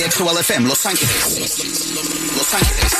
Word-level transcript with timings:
KXOL 0.00 0.38
FM 0.40 0.68
Los 0.68 0.84
Ángeles. 0.84 1.56
Los 2.36 2.54
Ángeles. 2.54 2.92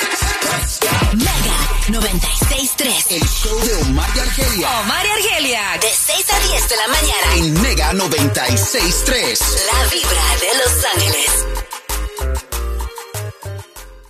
Mega 1.12 2.00
96.3. 2.00 3.12
El 3.12 3.22
show 3.28 3.58
de 3.60 3.74
Omar 3.84 4.08
y 4.16 4.18
Argelia 4.20 4.80
Omar 4.80 5.04
y 5.04 5.10
Argelia. 5.10 5.60
De 5.78 5.88
6 5.88 6.32
a 6.32 6.40
10 6.48 6.68
de 6.70 6.76
la 6.76 6.88
mañana. 6.88 7.36
en 7.36 7.62
Mega 7.62 7.92
96.3. 7.92 9.66
La 9.66 9.84
vibra 9.90 10.24
de 10.40 10.48
Los 10.56 10.84
Ángeles. 10.94 11.46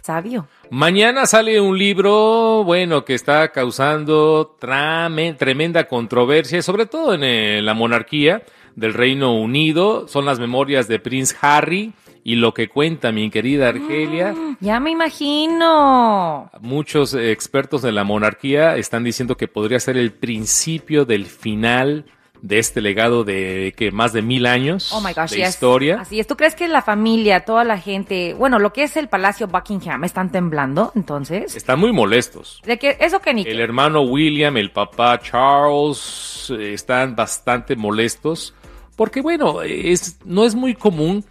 Sabio. 0.02 0.46
Mañana 0.70 1.27
sale 1.27 1.60
un 1.60 1.77
libro, 1.77 2.62
bueno, 2.64 3.05
que 3.05 3.14
está 3.14 3.50
causando 3.50 4.56
trame- 4.60 5.36
tremenda 5.36 5.88
controversia, 5.88 6.62
sobre 6.62 6.86
todo 6.86 7.14
en 7.14 7.24
eh, 7.24 7.60
la 7.62 7.74
monarquía 7.74 8.44
del 8.77 8.94
Reino 8.94 9.34
Unido. 9.34 10.06
Son 10.06 10.24
las 10.24 10.38
memorias 10.38 10.86
de 10.86 11.00
Prince 11.00 11.34
Harry 11.41 11.92
y 12.26 12.34
lo 12.34 12.52
que 12.54 12.68
cuenta 12.68 13.12
mi 13.12 13.30
querida 13.30 13.68
Argelia. 13.68 14.34
Ya 14.58 14.80
me 14.80 14.90
imagino. 14.90 16.50
Muchos 16.60 17.14
expertos 17.14 17.82
de 17.82 17.92
la 17.92 18.02
monarquía 18.02 18.76
están 18.76 19.04
diciendo 19.04 19.36
que 19.36 19.46
podría 19.46 19.78
ser 19.78 19.96
el 19.96 20.12
principio 20.12 21.04
del 21.04 21.26
final 21.26 22.04
de 22.42 22.58
este 22.58 22.80
legado 22.80 23.22
de 23.22 23.72
que 23.77 23.92
más 23.92 24.12
de 24.12 24.22
mil 24.22 24.46
años 24.46 24.92
Oh 24.92 25.00
my 25.00 25.12
gosh, 25.12 25.30
de 25.30 25.36
yes. 25.36 25.50
historia. 25.50 26.00
Así 26.00 26.18
es. 26.18 26.27
¿Tú 26.27 26.36
crees 26.36 26.56
que 26.56 26.66
la 26.66 26.83
familia, 26.83 27.44
toda 27.44 27.62
la 27.62 27.78
gente, 27.78 28.34
bueno, 28.34 28.58
lo 28.58 28.72
que 28.72 28.83
es 28.83 28.96
el 28.96 29.06
Palacio 29.06 29.46
Buckingham, 29.46 30.02
están 30.02 30.33
temblando 30.33 30.90
entonces? 30.96 31.55
Están 31.55 31.78
muy 31.78 31.92
molestos. 31.92 32.61
De 32.66 32.77
que 32.77 32.96
eso 32.98 33.20
que 33.20 33.34
ni 33.34 33.42
El 33.42 33.61
hermano 33.61 34.02
William, 34.02 34.56
el 34.56 34.72
papá 34.72 35.20
Charles 35.20 36.52
eh, 36.58 36.72
están 36.72 37.14
bastante 37.14 37.77
molestos 37.77 38.52
porque 38.96 39.20
bueno, 39.20 39.62
es 39.62 40.18
no 40.24 40.44
es 40.44 40.56
muy 40.56 40.74
común 40.74 41.24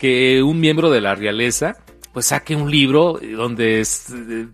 que 0.00 0.42
un 0.42 0.58
miembro 0.58 0.90
de 0.90 1.02
la 1.02 1.14
realeza 1.14 1.76
pues 2.12 2.26
saque 2.26 2.56
un 2.56 2.70
libro 2.70 3.20
donde 3.36 3.80
es, 3.80 4.10
eh, 4.10 4.46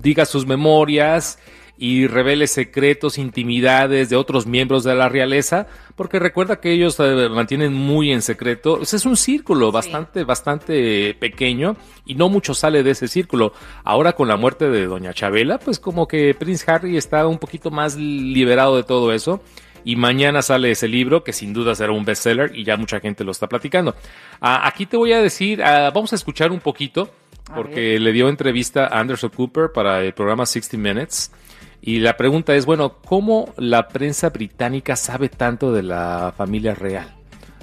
diga 0.00 0.24
sus 0.24 0.46
memorias 0.46 1.38
y 1.76 2.06
revele 2.06 2.46
secretos, 2.46 3.18
intimidades 3.18 4.08
de 4.08 4.16
otros 4.16 4.46
miembros 4.46 4.84
de 4.84 4.94
la 4.94 5.08
realeza, 5.08 5.66
porque 5.96 6.20
recuerda 6.20 6.60
que 6.60 6.70
ellos 6.70 6.96
eh, 7.00 7.28
mantienen 7.28 7.74
muy 7.74 8.12
en 8.12 8.22
secreto. 8.22 8.80
Ese 8.80 8.96
es 8.96 9.04
un 9.04 9.16
círculo 9.16 9.72
bastante, 9.72 10.22
bastante 10.22 11.14
pequeño 11.14 11.76
y 12.06 12.14
no 12.14 12.28
mucho 12.28 12.54
sale 12.54 12.82
de 12.82 12.92
ese 12.92 13.08
círculo. 13.08 13.52
Ahora 13.82 14.12
con 14.12 14.28
la 14.28 14.36
muerte 14.36 14.70
de 14.70 14.86
Doña 14.86 15.12
Chabela, 15.12 15.58
pues 15.58 15.80
como 15.80 16.06
que 16.06 16.34
Prince 16.34 16.70
Harry 16.70 16.96
está 16.96 17.26
un 17.26 17.38
poquito 17.38 17.70
más 17.70 17.96
liberado 17.96 18.76
de 18.76 18.84
todo 18.84 19.12
eso. 19.12 19.42
Y 19.84 19.96
mañana 19.96 20.42
sale 20.42 20.70
ese 20.70 20.88
libro 20.88 21.24
que 21.24 21.32
sin 21.32 21.52
duda 21.52 21.74
será 21.74 21.92
un 21.92 22.04
bestseller 22.04 22.52
y 22.56 22.64
ya 22.64 22.76
mucha 22.76 23.00
gente 23.00 23.24
lo 23.24 23.32
está 23.32 23.48
platicando. 23.48 23.94
Ah, 24.40 24.66
aquí 24.66 24.86
te 24.86 24.96
voy 24.96 25.12
a 25.12 25.20
decir, 25.20 25.62
ah, 25.62 25.90
vamos 25.92 26.12
a 26.12 26.16
escuchar 26.16 26.52
un 26.52 26.60
poquito 26.60 27.10
porque 27.54 27.98
le 27.98 28.12
dio 28.12 28.28
entrevista 28.28 28.86
a 28.86 29.00
Anderson 29.00 29.30
Cooper 29.30 29.72
para 29.74 30.00
el 30.02 30.14
programa 30.14 30.46
60 30.46 30.76
Minutes. 30.78 31.32
Y 31.80 31.98
la 31.98 32.16
pregunta 32.16 32.54
es, 32.54 32.64
bueno, 32.64 32.98
¿cómo 33.04 33.52
la 33.56 33.88
prensa 33.88 34.30
británica 34.30 34.94
sabe 34.94 35.28
tanto 35.28 35.72
de 35.72 35.82
la 35.82 36.32
familia 36.36 36.74
real? 36.74 37.12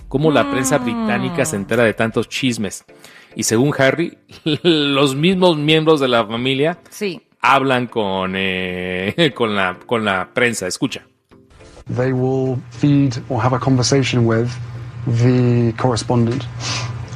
¿Cómo 0.10 0.30
la 0.32 0.52
prensa 0.52 0.78
británica 0.80 1.46
se 1.46 1.56
entera 1.56 1.84
de 1.84 1.94
tantos 1.94 2.28
chismes? 2.28 2.84
Y 3.36 3.44
según 3.44 3.74
Harry, 3.78 4.18
los 4.64 5.16
mismos 5.16 5.56
miembros 5.58 6.00
de 6.02 6.08
la 6.10 6.26
familia 6.26 6.80
Sí. 6.90 7.22
hablan 7.40 7.88
con, 7.88 8.34
eh, 8.36 9.32
con, 9.36 9.56
la, 9.56 9.78
con 9.86 10.04
la 10.04 10.30
prensa. 10.34 10.68
Escucha. 10.68 11.06
They 11.90 12.14
will 12.14 12.58
feed 12.72 13.18
or 13.30 13.42
have 13.42 13.54
a 13.54 13.60
conversation 13.60 14.26
with 14.26 14.52
the 15.08 15.74
correspondent. 15.78 16.46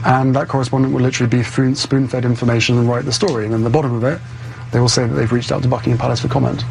And 0.06 0.36
that 0.36 0.48
correspondent 0.48 0.94
will 0.94 1.02
literally 1.02 1.30
be 1.30 1.44
spoon 1.44 2.08
fed 2.08 2.26
information 2.26 2.78
and 2.78 2.90
write 2.90 3.06
the 3.06 3.14
story. 3.14 3.46
And 3.46 3.54
in 3.54 3.64
the 3.64 3.70
bottom 3.70 3.94
of 3.94 4.04
it, 4.04 4.20
they 4.72 4.80
will 4.80 4.90
say 4.90 5.08
that 5.08 5.14
they've 5.14 5.32
reached 5.32 5.52
out 5.52 5.62
to 5.64 5.70
Buckingham 5.70 5.98
Palace 5.98 6.22
for 6.22 6.28
comment. 6.28 6.64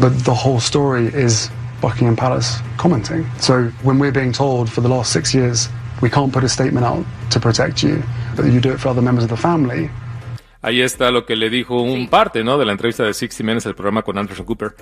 But 0.00 0.24
the 0.24 0.34
whole 0.34 0.60
story 0.60 1.06
is 1.06 1.50
Buckingham 1.80 2.16
Palace 2.16 2.58
commenting. 2.76 3.26
So 3.40 3.64
when 3.82 3.98
we're 3.98 4.12
being 4.12 4.32
told 4.32 4.70
for 4.70 4.80
the 4.80 4.88
last 4.88 5.12
six 5.12 5.34
years, 5.34 5.68
we 6.02 6.10
can't 6.10 6.32
put 6.32 6.44
a 6.44 6.48
statement 6.48 6.84
out 6.84 7.06
to 7.30 7.40
protect 7.40 7.82
you, 7.82 8.02
but 8.36 8.46
you 8.46 8.60
do 8.60 8.72
it 8.72 8.80
for 8.80 8.88
other 8.88 9.02
members 9.02 9.24
of 9.24 9.30
the 9.30 9.36
family, 9.36 9.88
Ahí 10.62 10.80
está 10.80 11.10
lo 11.10 11.26
que 11.26 11.34
le 11.34 11.50
dijo 11.50 11.82
un 11.82 12.06
parte, 12.06 12.44
¿no? 12.44 12.56
De 12.56 12.64
la 12.64 12.70
entrevista 12.70 13.02
de 13.02 13.12
60 13.12 13.42
Minutes, 13.42 13.66
el 13.66 13.74
programa 13.74 14.02
con 14.02 14.16
Anderson 14.16 14.46
Cooper. 14.46 14.76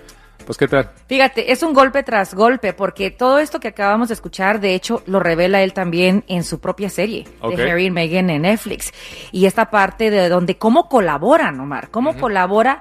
Pues, 0.44 0.58
¿qué 0.58 0.68
tal? 0.68 0.90
Fíjate, 1.06 1.52
es 1.52 1.62
un 1.62 1.72
golpe 1.74 2.02
tras 2.02 2.34
golpe, 2.34 2.72
porque 2.72 3.10
todo 3.10 3.38
esto 3.38 3.60
que 3.60 3.68
acabamos 3.68 4.08
de 4.08 4.14
escuchar, 4.14 4.60
de 4.60 4.74
hecho, 4.74 5.02
lo 5.06 5.20
revela 5.20 5.62
él 5.62 5.72
también 5.72 6.24
en 6.28 6.44
su 6.44 6.60
propia 6.60 6.90
serie 6.90 7.26
de 7.42 7.70
Harry 7.70 7.86
y 7.86 7.90
Meghan 7.90 8.30
en 8.30 8.42
Netflix. 8.42 8.92
Y 9.32 9.46
esta 9.46 9.70
parte 9.70 10.10
de 10.10 10.28
donde 10.28 10.58
cómo 10.58 10.88
colaboran, 10.88 11.60
Omar, 11.60 11.90
cómo 11.90 12.16
colabora 12.16 12.80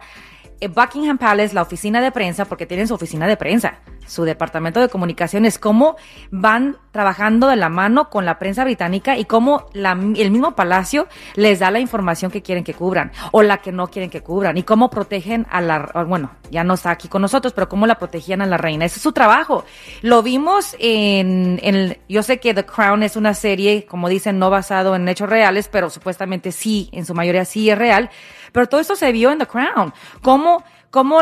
Buckingham 0.67 1.17
Palace, 1.17 1.53
la 1.53 1.61
oficina 1.61 2.01
de 2.01 2.11
prensa, 2.11 2.45
porque 2.45 2.65
tienen 2.65 2.87
su 2.87 2.93
oficina 2.95 3.27
de 3.27 3.37
prensa, 3.37 3.79
su 4.05 4.23
departamento 4.23 4.81
de 4.81 4.89
comunicaciones, 4.89 5.59
cómo 5.59 5.95
van 6.31 6.77
trabajando 6.91 7.47
de 7.47 7.55
la 7.55 7.69
mano 7.69 8.09
con 8.09 8.25
la 8.25 8.39
prensa 8.39 8.63
británica 8.63 9.17
y 9.17 9.25
cómo 9.25 9.67
la- 9.73 9.91
el 9.91 10.31
mismo 10.31 10.55
palacio 10.55 11.07
les 11.35 11.59
da 11.59 11.69
la 11.71 11.79
información 11.79 12.31
que 12.31 12.41
quieren 12.41 12.63
que 12.63 12.73
cubran 12.73 13.11
o 13.31 13.43
la 13.43 13.57
que 13.59 13.71
no 13.71 13.87
quieren 13.87 14.09
que 14.09 14.21
cubran 14.21 14.57
y 14.57 14.63
cómo 14.63 14.89
protegen 14.89 15.45
a 15.51 15.61
la, 15.61 15.91
bueno, 16.07 16.31
ya 16.49 16.63
no 16.63 16.73
está 16.73 16.89
aquí 16.89 17.07
con 17.07 17.21
nosotros, 17.21 17.53
pero 17.53 17.69
cómo 17.69 17.85
la 17.85 17.95
protegían 17.99 18.41
a 18.41 18.47
la 18.47 18.57
reina. 18.57 18.85
Ese 18.85 18.95
es 18.97 19.03
su 19.03 19.11
trabajo. 19.11 19.63
Lo 20.01 20.23
vimos 20.23 20.75
en, 20.79 21.59
en 21.61 21.97
yo 22.09 22.23
sé 22.23 22.39
que 22.39 22.53
The 22.55 22.65
Crown 22.65 23.03
es 23.03 23.15
una 23.15 23.35
serie, 23.35 23.85
como 23.85 24.09
dicen, 24.09 24.39
no 24.39 24.49
basado 24.49 24.95
en 24.95 25.07
hechos 25.07 25.29
reales, 25.29 25.67
pero 25.71 25.91
supuestamente 25.91 26.51
sí, 26.51 26.89
en 26.91 27.05
su 27.05 27.13
mayoría 27.13 27.45
sí 27.45 27.69
es 27.69 27.77
real. 27.77 28.09
Pero 28.51 28.67
todo 28.67 28.81
esto 28.81 28.95
se 28.95 29.11
vio 29.11 29.31
en 29.31 29.39
The 29.39 29.47
Crown. 29.47 29.93
Cómo, 30.21 30.63
cómo, 30.89 31.21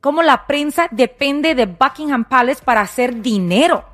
cómo 0.00 0.22
la 0.22 0.46
prensa 0.46 0.88
depende 0.90 1.54
de 1.54 1.66
Buckingham 1.66 2.24
Palace 2.24 2.62
para 2.64 2.80
hacer 2.80 3.20
dinero. 3.22 3.84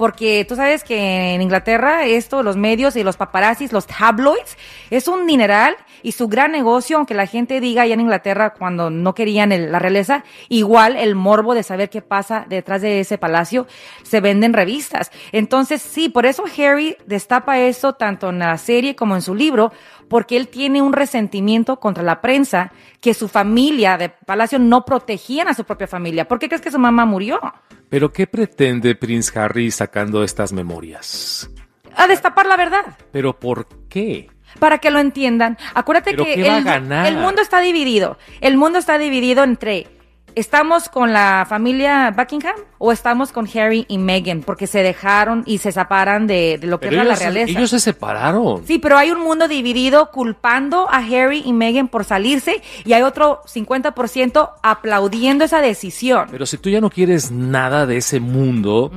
Porque 0.00 0.46
tú 0.48 0.56
sabes 0.56 0.82
que 0.82 1.34
en 1.34 1.42
Inglaterra 1.42 2.06
esto, 2.06 2.42
los 2.42 2.56
medios 2.56 2.96
y 2.96 3.02
los 3.02 3.18
paparazzis, 3.18 3.70
los 3.70 3.86
tabloids, 3.86 4.56
es 4.88 5.08
un 5.08 5.26
dineral 5.26 5.76
y 6.02 6.12
su 6.12 6.26
gran 6.26 6.52
negocio, 6.52 6.96
aunque 6.96 7.12
la 7.12 7.26
gente 7.26 7.60
diga 7.60 7.82
allá 7.82 7.92
en 7.92 8.00
Inglaterra 8.00 8.54
cuando 8.54 8.88
no 8.88 9.14
querían 9.14 9.50
la 9.70 9.78
realeza, 9.78 10.24
igual 10.48 10.96
el 10.96 11.16
morbo 11.16 11.52
de 11.52 11.62
saber 11.62 11.90
qué 11.90 12.00
pasa 12.00 12.46
detrás 12.48 12.80
de 12.80 13.00
ese 13.00 13.18
palacio, 13.18 13.66
se 14.02 14.22
venden 14.22 14.54
revistas. 14.54 15.12
Entonces 15.32 15.82
sí, 15.82 16.08
por 16.08 16.24
eso 16.24 16.44
Harry 16.56 16.96
destapa 17.04 17.58
eso 17.58 17.92
tanto 17.92 18.30
en 18.30 18.38
la 18.38 18.56
serie 18.56 18.96
como 18.96 19.16
en 19.16 19.20
su 19.20 19.34
libro, 19.34 19.70
porque 20.10 20.36
él 20.36 20.48
tiene 20.48 20.82
un 20.82 20.92
resentimiento 20.92 21.78
contra 21.78 22.02
la 22.02 22.20
prensa 22.20 22.72
que 23.00 23.14
su 23.14 23.28
familia 23.28 23.96
de 23.96 24.08
palacio 24.08 24.58
no 24.58 24.84
protegían 24.84 25.46
a 25.46 25.54
su 25.54 25.62
propia 25.62 25.86
familia. 25.86 26.26
¿Por 26.26 26.40
qué 26.40 26.48
crees 26.48 26.60
que 26.60 26.72
su 26.72 26.80
mamá 26.80 27.06
murió? 27.06 27.40
¿Pero 27.88 28.12
qué 28.12 28.26
pretende 28.26 28.96
Prince 28.96 29.38
Harry 29.38 29.70
sacando 29.70 30.24
estas 30.24 30.52
memorias? 30.52 31.48
A 31.94 32.08
destapar 32.08 32.46
la 32.46 32.56
verdad. 32.56 32.98
¿Pero 33.12 33.38
por 33.38 33.68
qué? 33.88 34.28
Para 34.58 34.78
que 34.78 34.90
lo 34.90 34.98
entiendan. 34.98 35.56
Acuérdate 35.74 36.10
¿Pero 36.10 36.24
que 36.24 36.34
el, 36.34 36.66
el 37.06 37.16
mundo 37.16 37.40
está 37.40 37.60
dividido. 37.60 38.18
El 38.40 38.56
mundo 38.56 38.80
está 38.80 38.98
dividido 38.98 39.44
entre 39.44 39.86
¿estamos 40.34 40.88
con 40.88 41.12
la 41.12 41.46
familia 41.48 42.10
Buckingham 42.16 42.54
o 42.78 42.92
estamos 42.92 43.32
con 43.32 43.46
Harry 43.54 43.84
y 43.88 43.98
Meghan? 43.98 44.42
Porque 44.42 44.66
se 44.66 44.82
dejaron 44.82 45.42
y 45.46 45.58
se 45.58 45.72
separan 45.72 46.26
de, 46.26 46.58
de 46.58 46.66
lo 46.66 46.80
que 46.80 46.88
Pero 46.88 47.02
era 47.02 47.10
la 47.10 47.16
realeza. 47.16 47.58
ellos 47.58 47.70
se 47.70 47.80
separaron. 47.80 48.66
Sí, 48.66 48.78
pero 48.78 48.96
hay 48.98 49.10
un 49.10 49.20
mundo 49.20 49.48
dividido 49.48 50.10
culpando 50.10 50.88
a 50.90 50.98
Harry 50.98 51.42
y 51.44 51.52
Meghan 51.52 51.88
por 51.88 52.04
salirse 52.04 52.62
y 52.84 52.92
hay 52.92 53.02
otro 53.02 53.42
50% 53.52 54.50
aplaudiendo 54.62 55.44
esa 55.44 55.60
decisión. 55.60 56.28
Pero 56.30 56.46
si 56.46 56.58
tú 56.58 56.70
ya 56.70 56.80
no 56.80 56.90
quieres 56.90 57.30
nada 57.30 57.86
de 57.86 57.96
ese 57.98 58.20
mundo 58.20 58.92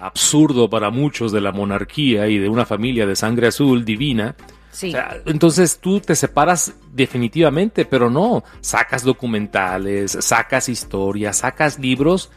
absurdo 0.00 0.68
para 0.70 0.90
muchos 0.90 1.32
de 1.32 1.40
la 1.40 1.52
monarquía 1.52 2.26
y 2.28 2.38
de 2.38 2.48
una 2.48 2.64
familia 2.66 3.06
de 3.06 3.16
sangre 3.16 3.48
azul 3.48 3.84
divina, 3.84 4.34
Sí. 4.74 4.88
o 4.88 4.92
sea, 4.92 5.16
entonces 5.26 5.78
tú 5.80 6.00
te 6.00 6.14
separas 6.14 6.74
definitivamente, 6.92 7.84
pero 7.84 8.10
no, 8.10 8.44
sacas 8.60 9.02
documentales, 9.04 10.16
sacas 10.20 10.68
historias, 10.68 11.38
sacas 11.38 11.78
libros, 11.78 12.30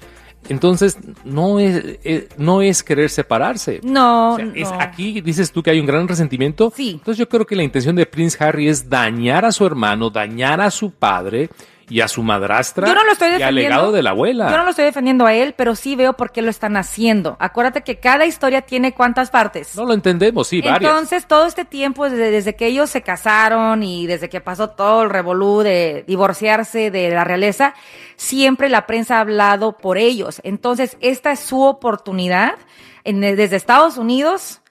entonces 0.49 0.97
no 1.25 1.59
es, 1.59 1.83
eh, 2.03 2.29
no 2.37 2.61
es 2.61 2.83
querer 2.83 3.09
separarse. 3.09 3.81
no, 3.83 4.33
O 4.33 4.37
sea, 4.37 4.51
es- 4.55 4.71
no. 4.71 4.79
aquí 4.79 5.19
dices 5.21 5.51
tú 5.51 5.61
que 5.63 5.71
hay 5.71 5.79
un 5.79 5.85
gran 5.85 6.07
resentimiento. 6.07 6.71
Sí. 6.75 6.91
Entonces 6.91 7.17
yo 7.17 7.27
creo 7.27 7.45
que 7.45 7.55
la 7.55 7.63
intención 7.63 7.95
de 7.95 8.05
Prince 8.05 8.41
Harry 8.43 8.69
es 8.69 8.89
dañar 8.89 9.43
a 9.43 9.51
su 9.51 9.65
hermano, 9.65 10.09
dañar 10.09 10.61
a 10.61 10.71
su 10.71 10.91
padre 10.91 11.49
y 11.89 12.01
a 12.01 12.07
su 12.09 12.21
madrastra 12.21 12.85
Yo 12.87 12.93
no 12.93 13.05
lo 13.05 13.13
estoy 13.13 13.29
y 13.29 13.31
al 13.33 13.37
defendiendo. 13.39 13.69
legado 13.75 13.91
de 13.93 14.03
la 14.03 14.09
abuela. 14.09 14.49
Yo 14.51 14.57
no 14.57 14.63
lo 14.65 14.71
estoy 14.71 14.83
defendiendo 14.85 15.25
a 15.25 15.33
él, 15.33 15.53
pero 15.55 15.73
sí 15.75 15.95
veo 15.95 16.13
por 16.13 16.31
qué 16.31 16.41
lo 16.41 16.49
están 16.49 16.75
haciendo. 16.75 17.37
Acuérdate 17.39 17.81
que 17.83 17.97
cada 17.99 18.25
historia 18.25 18.61
tiene 18.61 18.93
cuántas 18.93 19.29
partes. 19.29 19.75
No 19.75 19.85
lo 19.85 19.93
entendemos, 19.93 20.47
sí, 20.49 20.61
varias. 20.61 20.81
Entonces, 20.91 21.27
todo 21.27 21.45
este 21.45 21.63
tiempo, 21.63 22.09
desde, 22.09 22.29
desde 22.29 22.55
que 22.57 22.65
ellos 22.67 22.89
se 22.89 23.01
casaron 23.03 23.83
y 23.83 24.05
desde 24.05 24.27
que 24.27 24.41
pasó 24.41 24.69
todo 24.71 25.03
el 25.03 25.09
revolú 25.09 25.61
de 25.61 26.03
divorciarse 26.07 26.91
de 26.91 27.09
la 27.11 27.23
realeza, 27.23 27.73
siempre 28.17 28.67
la 28.69 28.85
prensa 28.85 29.17
ha 29.17 29.21
hablado 29.21 29.77
por 29.77 29.97
ellos. 29.97 30.41
Entonces, 30.43 30.97
esta 30.99 31.31
es 31.31 31.39
su 31.39 31.61
oportunidad 31.63 32.55
en- 33.05 33.21
desde 33.21 33.55
Estados 33.55 33.97
Unidos 33.97 34.61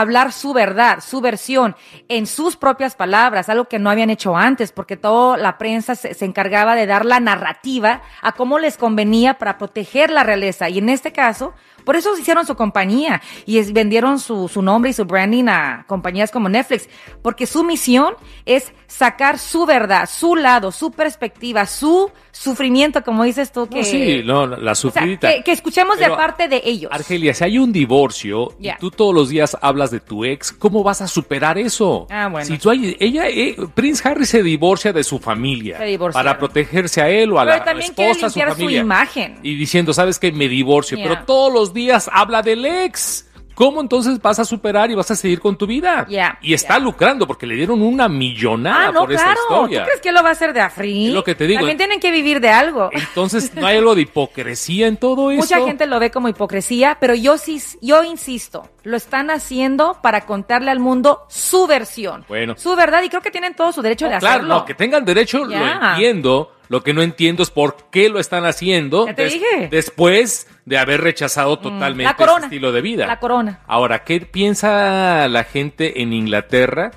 hablar 0.00 0.32
su 0.32 0.52
verdad, 0.52 0.98
su 1.06 1.20
versión, 1.20 1.76
en 2.08 2.26
sus 2.26 2.56
propias 2.56 2.96
palabras, 2.96 3.48
algo 3.48 3.66
que 3.66 3.78
no 3.78 3.90
habían 3.90 4.10
hecho 4.10 4.36
antes, 4.36 4.72
porque 4.72 4.96
toda 4.96 5.36
la 5.36 5.58
prensa 5.58 5.94
se, 5.94 6.14
se 6.14 6.24
encargaba 6.24 6.74
de 6.74 6.86
dar 6.86 7.04
la 7.04 7.20
narrativa 7.20 8.02
a 8.22 8.32
cómo 8.32 8.58
les 8.58 8.76
convenía 8.76 9.34
para 9.34 9.58
proteger 9.58 10.10
la 10.10 10.24
realeza. 10.24 10.68
Y 10.68 10.78
en 10.78 10.88
este 10.88 11.12
caso, 11.12 11.52
por 11.84 11.96
eso 11.96 12.16
hicieron 12.16 12.46
su 12.46 12.54
compañía 12.54 13.20
y 13.44 13.58
es- 13.58 13.72
vendieron 13.72 14.18
su, 14.20 14.48
su 14.48 14.62
nombre 14.62 14.90
y 14.90 14.94
su 14.94 15.04
branding 15.04 15.48
a 15.48 15.84
compañías 15.88 16.30
como 16.30 16.48
Netflix, 16.48 16.88
porque 17.22 17.46
su 17.46 17.64
misión 17.64 18.14
es 18.46 18.72
sacar 18.86 19.38
su 19.38 19.66
verdad, 19.66 20.08
su 20.08 20.36
lado, 20.36 20.70
su 20.70 20.92
perspectiva, 20.92 21.66
su 21.66 22.10
sufrimiento, 22.30 23.02
como 23.02 23.24
dices 23.24 23.50
tú, 23.52 23.66
que, 23.68 23.78
No, 23.78 23.84
sí, 23.84 24.22
no, 24.24 24.46
la 24.46 24.56
o 24.72 24.74
sea, 24.74 24.74
sufridita. 24.74 25.32
que, 25.34 25.42
que 25.42 25.52
escuchemos 25.52 25.98
de 25.98 26.08
parte 26.10 26.48
de 26.48 26.62
ellos. 26.64 26.90
Argelia, 26.92 27.34
si 27.34 27.44
hay 27.44 27.58
un 27.58 27.72
divorcio 27.72 28.54
y 28.60 28.70
tú 28.78 28.90
todos 28.90 29.14
los 29.14 29.28
días 29.28 29.56
hablas 29.60 29.81
de 29.90 30.00
tu 30.00 30.24
ex, 30.24 30.52
¿cómo 30.52 30.82
vas 30.82 31.00
a 31.02 31.08
superar 31.08 31.58
eso? 31.58 32.06
Ah, 32.10 32.28
bueno. 32.30 32.46
Si 32.46 32.58
tú 32.58 32.70
hay, 32.70 32.96
ella, 33.00 33.28
eh, 33.28 33.56
Prince 33.74 34.06
Harry 34.08 34.24
se 34.24 34.42
divorcia 34.42 34.92
de 34.92 35.02
su 35.04 35.18
familia 35.18 35.78
para 36.12 36.38
protegerse 36.38 37.00
a 37.02 37.08
él 37.08 37.32
o 37.32 37.40
a 37.40 37.44
Pero 37.44 37.56
la 37.58 37.64
también 37.64 37.92
quiere 37.94 38.10
esposa, 38.12 38.26
a 38.26 38.30
su 38.30 38.38
limpiar 38.38 38.54
su 38.56 38.60
familia. 38.62 38.80
imagen. 38.80 39.38
Y 39.42 39.54
diciendo, 39.56 39.92
¿sabes 39.92 40.18
qué? 40.18 40.30
Me 40.32 40.48
divorcio. 40.48 40.96
Pero 41.02 41.24
todos 41.24 41.52
los 41.52 41.74
días 41.74 42.08
habla 42.12 42.42
del 42.42 42.64
ex. 42.64 43.26
¿Cómo 43.62 43.80
entonces 43.80 44.20
vas 44.20 44.38
a 44.40 44.44
superar 44.44 44.90
y 44.90 44.94
vas 44.96 45.08
a 45.12 45.14
seguir 45.14 45.38
con 45.40 45.56
tu 45.56 45.66
vida? 45.68 46.04
Ya, 46.08 46.36
Y 46.42 46.52
está 46.52 46.78
lucrando 46.80 47.26
porque 47.28 47.46
le 47.46 47.54
dieron 47.54 47.80
una 47.80 48.08
millonada 48.08 48.88
Ah, 48.88 48.92
no, 48.92 49.00
por 49.00 49.12
esta 49.12 49.24
claro. 49.24 49.40
historia. 49.40 49.78
¿Tú 49.80 49.84
crees 49.86 50.00
que 50.00 50.10
lo 50.12 50.22
va 50.22 50.30
a 50.30 50.32
hacer 50.32 50.52
de 50.52 50.60
afrí? 50.60 51.06
Es 51.08 51.14
lo 51.14 51.22
que 51.22 51.34
te 51.36 51.46
digo. 51.46 51.60
También 51.60 51.78
tienen 51.78 52.00
que 52.00 52.10
vivir 52.10 52.40
de 52.40 52.48
algo. 52.50 52.90
Entonces, 52.92 53.54
¿no 53.54 53.66
hay 53.66 53.76
algo 53.76 53.94
de 53.94 54.02
hipocresía 54.02 54.88
en 54.88 54.96
todo 54.96 55.30
eso? 55.30 55.40
Mucha 55.42 55.60
gente 55.64 55.86
lo 55.86 56.00
ve 56.00 56.10
como 56.10 56.28
hipocresía, 56.28 56.96
pero 57.00 57.14
yo 57.14 57.38
sí, 57.38 57.62
yo 57.80 58.02
insisto, 58.02 58.68
lo 58.82 58.96
están 58.96 59.30
haciendo 59.30 59.98
para 60.02 60.22
contarle 60.26 60.70
al 60.72 60.80
mundo 60.80 61.20
su 61.28 61.66
versión, 61.68 62.24
Bueno. 62.28 62.54
su 62.56 62.74
verdad, 62.74 63.02
y 63.04 63.08
creo 63.10 63.22
que 63.22 63.30
tienen 63.30 63.54
todo 63.54 63.70
su 63.70 63.80
derecho 63.80 64.06
de 64.08 64.18
Claro, 64.18 64.26
hacerlo. 64.38 64.54
no, 64.56 64.64
que 64.64 64.74
tengan 64.74 65.04
derecho, 65.04 65.44
lo 65.44 65.54
entiendo. 65.54 66.52
Lo 66.72 66.82
que 66.82 66.94
no 66.94 67.02
entiendo 67.02 67.42
es 67.42 67.50
por 67.50 67.76
qué 67.92 68.08
lo 68.08 68.18
están 68.18 68.46
haciendo 68.46 69.06
Ya 69.06 69.14
te 69.14 69.26
dije. 69.26 69.68
después 69.70 70.46
de 70.64 70.78
haber 70.78 71.02
rechazado 71.02 71.58
totalmente 71.58 72.04
la 72.04 72.16
corona. 72.16 72.38
ese 72.38 72.46
estilo 72.46 72.72
de 72.72 72.80
vida. 72.80 73.06
La 73.06 73.20
corona. 73.20 73.60
Ahora, 73.66 74.04
¿qué 74.04 74.22
piensa 74.22 75.28
la 75.28 75.44
gente 75.44 76.00
en 76.00 76.14
Inglaterra, 76.14 76.92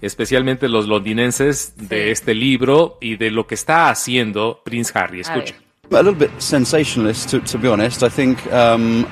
especialmente 0.00 0.68
los 0.68 0.88
londinenses, 0.88 1.74
de 1.76 2.06
Sí. 2.06 2.10
este 2.10 2.34
libro 2.34 2.98
y 3.00 3.18
de 3.18 3.30
lo 3.30 3.46
que 3.46 3.54
está 3.54 3.88
haciendo 3.88 4.62
Prince 4.64 4.90
Harry? 4.98 5.20
Escucha. 5.20 5.54
ver. 5.88 6.00
A 6.00 6.02
little 6.02 6.26
bit 6.26 6.30
sensationalist, 6.40 7.30
to, 7.30 7.38
to 7.40 7.56
be 7.56 7.68
honest. 7.68 8.02
I 8.02 8.08
think 8.10 8.38
um, 8.52 9.04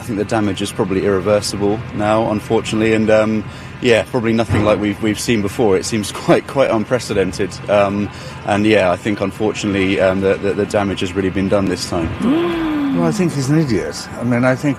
I 0.00 0.04
think 0.06 0.18
the 0.18 0.24
damage 0.24 0.62
is 0.64 0.72
probably 0.72 1.04
irreversible 1.04 1.78
now, 1.94 2.30
unfortunately, 2.32 2.94
and 2.94 3.10
um, 3.10 3.44
yeah, 3.80 4.04
probably 4.04 4.32
nothing 4.32 4.64
like 4.64 4.80
we've 4.80 5.00
we've 5.02 5.20
seen 5.20 5.42
before. 5.42 5.76
It 5.76 5.84
seems 5.84 6.12
quite 6.24 6.46
quite 6.46 6.70
unprecedented, 6.70 7.50
um, 7.70 8.08
and 8.46 8.66
yeah, 8.66 8.90
I 8.90 8.96
think 8.96 9.20
unfortunately 9.20 10.00
um, 10.00 10.20
the, 10.20 10.34
the 10.34 10.52
the 10.54 10.66
damage 10.66 11.00
has 11.00 11.12
really 11.12 11.30
been 11.30 11.48
done 11.48 11.66
this 11.66 11.88
time. 11.88 12.08
Well, 12.88 13.06
I 13.06 13.12
think 13.12 13.32
he's 13.32 13.48
an 13.48 13.60
idiot. 13.60 13.94
I 14.18 14.24
mean, 14.24 14.44
I 14.44 14.56
think 14.56 14.76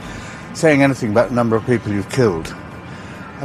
saying 0.53 0.81
anything 0.81 1.11
about 1.11 1.29
the 1.29 1.35
number 1.35 1.55
of 1.55 1.65
people 1.65 1.93
you've 1.93 2.09
killed. 2.09 2.53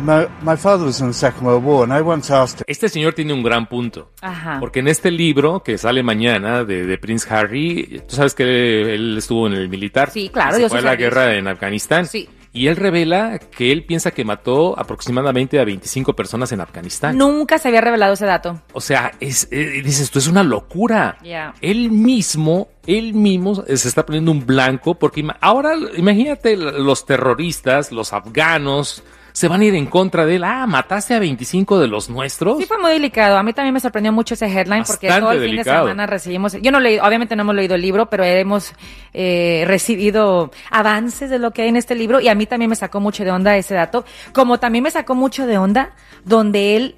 My, 0.01 0.27
my 0.43 0.57
father 0.57 0.85
was 0.85 1.01
in 1.01 1.09
the 1.09 1.13
Second 1.15 1.47
World 1.47 1.63
War, 1.63 1.85
and 1.85 1.93
I 1.93 2.01
once 2.01 2.29
asked 2.31 2.61
him, 2.61 2.65
Este 2.67 2.89
señor 2.89 3.15
tiene 3.15 3.33
un 3.33 3.43
gran 3.45 3.69
punto. 3.69 4.11
Ajá. 4.21 4.59
Porque 4.59 4.81
en 4.81 4.89
este 4.89 5.13
libro 5.13 5.63
que 5.63 5.79
sale 5.79 6.03
mañana 6.03 6.65
de, 6.65 6.85
de 6.85 6.99
Prince 6.99 7.33
Harry, 7.33 8.03
tú 8.09 8.17
sabes 8.17 8.35
que 8.35 8.95
él 8.95 9.17
estuvo 9.17 9.47
en 9.47 9.53
el 9.53 9.69
militar. 9.69 10.11
Sí, 10.11 10.29
claro, 10.31 10.53
y 10.53 10.55
Se 10.55 10.59
dio 10.61 10.69
fue 10.71 10.79
a 10.81 10.83
la 10.83 10.97
guerra 10.97 11.35
en 11.37 11.47
Afganistán. 11.47 12.07
Sí. 12.07 12.29
Y 12.55 12.69
él 12.69 12.77
revela 12.77 13.41
que 13.41 13.73
él 13.73 13.85
piensa 13.85 14.13
que 14.13 14.25
mató 14.25 14.79
aproximadamente 14.79 15.59
a 15.59 15.65
25 15.65 16.15
personas 16.15 16.53
en 16.53 16.61
Afganistán. 16.61 17.19
Nunca 17.19 17.59
se 17.59 17.67
había 17.67 17.81
revelado 17.81 18.13
ese 18.15 18.27
dato. 18.27 18.63
O 18.73 18.81
sea, 18.81 19.11
es, 19.19 19.49
eh, 19.51 19.83
dices, 19.85 20.03
esto 20.03 20.21
es 20.21 20.29
una 20.29 20.45
locura. 20.45 21.19
Ya. 21.25 21.53
Él 21.61 21.91
mismo, 21.91 22.69
él 22.87 23.13
mismo 23.13 23.57
se 23.57 23.89
está 23.89 24.07
poniendo 24.07 24.31
un 24.31 24.47
blanco 24.47 24.95
porque 24.95 25.27
ahora 25.41 25.75
imagínate 25.97 26.57
los 26.57 27.05
terroristas, 27.05 27.91
los 27.91 28.13
afganos, 28.13 29.03
se 29.35 29.49
van 29.49 29.63
a 29.63 29.65
ir 29.65 29.75
en 29.75 29.87
contra 29.87 30.25
de 30.25 30.37
él. 30.37 30.45
Ah, 30.45 30.65
mataste 30.69 31.13
a 31.13 31.19
25 31.19 31.81
de 31.81 31.89
los 31.89 32.09
nuestros. 32.09 32.57
Sí 32.59 32.67
fue 32.67 32.79
muy 32.79 32.93
delicado. 32.93 33.37
A 33.37 33.43
mí 33.43 33.53
también 33.53 33.75
me 33.75 33.81
sorprendió 33.81 34.13
mucho 34.13 34.35
ese 34.35 34.47
headline 34.47 34.85
porque 34.87 35.09
todo 35.09 35.33
el 35.33 35.39
fin 35.39 35.47
de 35.51 35.57
delicado. 35.57 35.87
semana 35.87 36.07
recibimos, 36.07 36.53
yo 36.63 36.71
no 36.71 36.79
leí, 36.79 37.01
obviamente 37.01 37.35
no 37.35 37.43
hemos 37.43 37.57
leído 37.57 37.75
el 37.75 37.83
libro, 37.83 38.09
pero 38.09 38.23
hemos 38.23 38.73
eh, 39.13 39.65
recibido 39.67 40.53
avances 40.71 41.31
de 41.31 41.41
lo 41.41 41.51
que 41.51 41.63
hay 41.63 41.69
en 41.69 41.77
este 41.77 41.97
libro 41.97 42.21
y 42.21 42.29
a 42.29 42.35
mí 42.37 42.47
también 42.47 42.71
me 42.71 42.77
sacó 42.77 43.01
mucho 43.01 43.25
de 43.25 43.33
onda 43.33 43.57
ese 43.57 43.75
dato, 43.75 44.05
como 44.33 44.61
también 44.61 44.85
me 44.85 44.93
sacó 44.93 45.17
mucho 45.17 45.49
de 45.49 45.59
onda 45.59 45.91
donde 46.25 46.77
él 46.77 46.95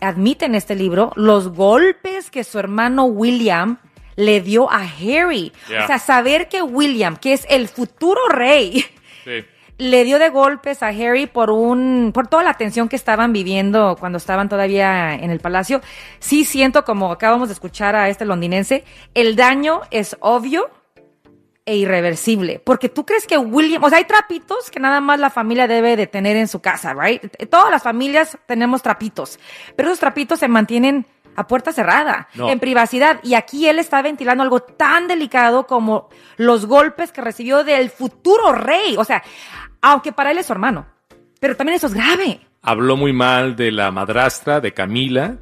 admite 0.00 0.44
en 0.44 0.54
este 0.54 0.76
libro 0.76 1.12
los 1.16 1.48
golpes 1.48 2.30
que 2.30 2.44
su 2.44 2.60
hermano 2.60 3.04
William 3.04 3.78
le 4.14 4.40
dio 4.40 4.70
a 4.70 4.82
Harry. 4.84 5.52
Ya. 5.68 5.84
O 5.84 5.86
sea, 5.88 5.98
saber 5.98 6.48
que 6.48 6.62
William, 6.62 7.16
que 7.16 7.32
es 7.32 7.46
el 7.50 7.66
futuro 7.66 8.20
rey, 8.28 8.84
Sí. 9.24 9.44
Le 9.80 10.04
dio 10.04 10.18
de 10.18 10.28
golpes 10.28 10.82
a 10.82 10.88
Harry 10.88 11.26
por 11.26 11.50
un 11.50 12.10
por 12.12 12.28
toda 12.28 12.42
la 12.42 12.54
tensión 12.54 12.88
que 12.88 12.96
estaban 12.96 13.32
viviendo 13.32 13.96
cuando 13.98 14.18
estaban 14.18 14.48
todavía 14.48 15.14
en 15.14 15.30
el 15.30 15.40
palacio. 15.40 15.80
Sí 16.18 16.44
siento 16.44 16.84
como 16.84 17.10
acabamos 17.10 17.48
de 17.48 17.54
escuchar 17.54 17.96
a 17.96 18.08
este 18.10 18.26
londinense, 18.26 18.84
el 19.14 19.36
daño 19.36 19.80
es 19.90 20.16
obvio 20.20 20.70
e 21.64 21.76
irreversible, 21.76 22.60
porque 22.64 22.88
tú 22.88 23.06
crees 23.06 23.26
que 23.26 23.38
William, 23.38 23.82
o 23.82 23.88
sea, 23.88 23.98
hay 23.98 24.04
trapitos 24.04 24.70
que 24.70 24.80
nada 24.80 25.00
más 25.00 25.18
la 25.18 25.30
familia 25.30 25.66
debe 25.66 25.96
de 25.96 26.06
tener 26.06 26.36
en 26.36 26.48
su 26.48 26.60
casa, 26.60 26.94
right? 26.94 27.22
Todas 27.48 27.70
las 27.70 27.82
familias 27.82 28.36
tenemos 28.46 28.82
trapitos, 28.82 29.38
pero 29.76 29.88
esos 29.88 30.00
trapitos 30.00 30.40
se 30.40 30.48
mantienen 30.48 31.06
a 31.36 31.46
puerta 31.46 31.72
cerrada, 31.72 32.28
No. 32.34 32.50
en 32.50 32.58
privacidad. 32.58 33.20
Y 33.22 33.34
aquí 33.34 33.68
él 33.68 33.78
está 33.78 34.02
ventilando 34.02 34.42
algo 34.42 34.60
tan 34.60 35.06
delicado 35.06 35.66
como 35.66 36.08
los 36.36 36.66
golpes 36.66 37.12
que 37.12 37.20
recibió 37.20 37.62
del 37.62 37.88
futuro 37.88 38.52
rey. 38.52 38.96
O 38.98 39.04
sea, 39.04 39.22
aunque 39.82 40.12
para 40.12 40.30
él 40.30 40.38
es 40.38 40.46
su 40.46 40.52
hermano, 40.52 40.86
pero 41.40 41.56
también 41.56 41.76
eso 41.76 41.86
es 41.86 41.94
grave. 41.94 42.40
Habló 42.62 42.96
muy 42.96 43.12
mal 43.12 43.56
de 43.56 43.72
la 43.72 43.90
madrastra, 43.90 44.60
de 44.60 44.72
Camila. 44.74 45.38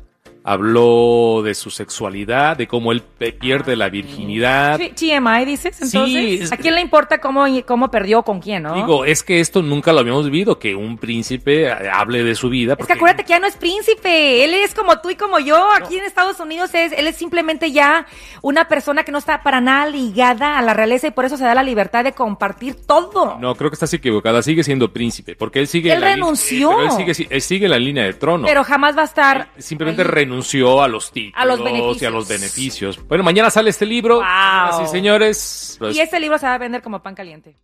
Habló 0.52 1.42
de 1.44 1.54
su 1.54 1.70
sexualidad, 1.70 2.56
de 2.56 2.66
cómo 2.66 2.90
él 2.92 3.02
pierde 3.38 3.76
la 3.76 3.88
virginidad. 3.90 4.78
TMI 4.78 5.44
dices, 5.44 5.80
entonces. 5.82 6.08
Sí, 6.22 6.38
es- 6.42 6.52
¿A 6.52 6.56
quién 6.56 6.74
le 6.74 6.80
importa 6.80 7.18
cómo, 7.20 7.44
cómo 7.66 7.90
perdió 7.90 8.22
con 8.22 8.40
quién, 8.40 8.62
no? 8.62 8.74
Digo, 8.74 9.04
es 9.04 9.22
que 9.22 9.40
esto 9.40 9.60
nunca 9.62 9.92
lo 9.92 10.00
habíamos 10.00 10.24
vivido, 10.24 10.58
que 10.58 10.74
un 10.74 10.96
príncipe 10.96 11.70
hable 11.70 12.24
de 12.24 12.34
su 12.34 12.48
vida. 12.48 12.72
Es 12.72 12.76
que 12.78 12.80
porque- 12.84 12.92
acuérdate 12.94 13.24
que 13.24 13.28
ya 13.30 13.38
no 13.40 13.46
es 13.46 13.56
príncipe, 13.56 14.42
él 14.44 14.54
es 14.54 14.74
como 14.74 14.98
tú 15.00 15.10
y 15.10 15.16
como 15.16 15.38
yo, 15.38 15.70
aquí 15.74 15.96
en 15.98 16.04
Estados 16.04 16.40
Unidos 16.40 16.70
es, 16.74 16.92
él 16.92 17.06
es 17.06 17.16
simplemente 17.16 17.70
ya 17.70 18.06
una 18.42 18.68
persona 18.68 19.04
que 19.04 19.12
no 19.12 19.18
está 19.18 19.42
para 19.42 19.60
nada 19.60 19.86
ligada 19.86 20.58
a 20.58 20.62
la 20.62 20.72
realeza 20.74 21.08
y 21.08 21.10
por 21.10 21.24
eso 21.24 21.36
se 21.36 21.44
da 21.44 21.54
la 21.54 21.62
libertad 21.62 22.04
de 22.04 22.12
compartir 22.12 22.74
todo. 22.86 23.36
No, 23.38 23.54
creo 23.54 23.70
que 23.70 23.74
estás 23.74 23.92
equivocada. 23.92 24.42
Sigue 24.42 24.64
siendo 24.64 24.92
príncipe, 24.92 25.36
porque 25.36 25.58
él 25.60 25.66
sigue. 25.66 25.92
Él 25.92 26.00
la 26.00 26.14
renunció. 26.14 26.70
pero 26.70 26.82
él 27.30 27.42
sigue, 27.42 27.66
él 27.66 27.70
la 27.70 27.78
línea 27.78 28.04
de 28.04 28.14
trono. 28.14 28.46
Pero 28.46 28.64
jamás 28.64 28.96
va 28.96 29.02
a 29.02 29.04
estar 29.04 29.48
Él 29.56 29.62
simplemente 29.62 30.02
ahí. 30.02 30.08
Renunció 30.38 30.82
a 30.82 30.88
los 30.88 31.10
títulos 31.10 31.40
A 31.40 31.44
los 31.44 32.02
y 32.02 32.04
a 32.04 32.10
los 32.10 32.28
beneficios. 32.28 32.98
Bueno, 33.08 33.24
mañana 33.24 33.50
sale 33.50 33.70
este 33.70 33.86
libro. 33.86 34.16
Wow. 34.16 34.84
Y 34.84 34.86
señores. 34.88 35.78
Y 35.92 36.00
este 36.00 36.20
libro 36.20 36.38
se 36.38 36.46
va 36.46 36.54
a 36.54 36.58
vender 36.58 36.82
como 36.82 37.02
pan 37.02 37.14
caliente. 37.14 37.56